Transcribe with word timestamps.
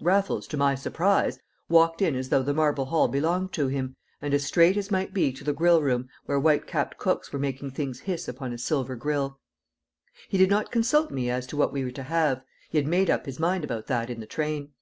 Raffles, 0.00 0.48
to 0.48 0.56
my 0.56 0.74
surprise, 0.74 1.38
walked 1.68 2.02
in 2.02 2.16
as 2.16 2.28
though 2.28 2.42
the 2.42 2.52
marble 2.52 2.86
hall 2.86 3.06
belonged 3.06 3.52
to 3.52 3.68
him, 3.68 3.94
and 4.20 4.34
as 4.34 4.44
straight 4.44 4.76
as 4.76 4.90
might 4.90 5.14
be 5.14 5.32
to 5.32 5.44
the 5.44 5.52
grill 5.52 5.80
room 5.80 6.08
where 6.24 6.40
white 6.40 6.66
capped 6.66 6.98
cooks 6.98 7.32
were 7.32 7.38
making 7.38 7.70
things 7.70 8.00
hiss 8.00 8.26
upon 8.26 8.52
a 8.52 8.58
silver 8.58 8.96
grill. 8.96 9.38
He 10.28 10.38
did 10.38 10.50
not 10.50 10.72
consult 10.72 11.12
me 11.12 11.30
as 11.30 11.46
to 11.46 11.56
what 11.56 11.72
we 11.72 11.84
were 11.84 11.92
to 11.92 12.02
have. 12.02 12.42
He 12.68 12.78
had 12.78 12.88
made 12.88 13.08
up 13.08 13.26
his 13.26 13.38
mind 13.38 13.62
about 13.62 13.86
that 13.86 14.10
in 14.10 14.18
the 14.18 14.26
train. 14.26 14.72